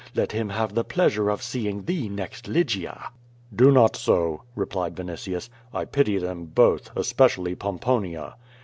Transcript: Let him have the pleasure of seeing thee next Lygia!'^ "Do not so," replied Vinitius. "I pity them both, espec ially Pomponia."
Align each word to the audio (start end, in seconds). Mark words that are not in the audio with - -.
Let 0.15 0.31
him 0.31 0.49
have 0.49 0.73
the 0.73 0.83
pleasure 0.83 1.29
of 1.29 1.43
seeing 1.43 1.83
thee 1.85 2.09
next 2.09 2.47
Lygia!'^ 2.47 3.09
"Do 3.55 3.71
not 3.71 3.95
so," 3.95 4.41
replied 4.55 4.95
Vinitius. 4.95 5.47
"I 5.75 5.85
pity 5.85 6.17
them 6.17 6.45
both, 6.45 6.91
espec 6.95 7.37
ially 7.37 7.55
Pomponia." 7.55 8.33